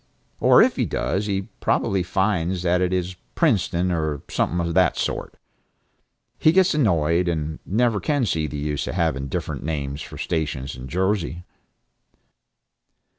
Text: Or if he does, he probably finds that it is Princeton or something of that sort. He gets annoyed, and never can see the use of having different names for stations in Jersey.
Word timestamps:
Or 0.39 0.63
if 0.63 0.77
he 0.77 0.85
does, 0.87 1.27
he 1.27 1.43
probably 1.59 2.01
finds 2.01 2.63
that 2.63 2.81
it 2.81 2.91
is 2.91 3.15
Princeton 3.35 3.91
or 3.91 4.23
something 4.29 4.59
of 4.59 4.73
that 4.73 4.97
sort. 4.97 5.35
He 6.39 6.51
gets 6.51 6.73
annoyed, 6.73 7.27
and 7.27 7.59
never 7.67 7.99
can 7.99 8.25
see 8.25 8.47
the 8.47 8.57
use 8.57 8.87
of 8.87 8.95
having 8.95 9.27
different 9.27 9.61
names 9.63 10.01
for 10.01 10.17
stations 10.17 10.75
in 10.75 10.87
Jersey. 10.87 11.43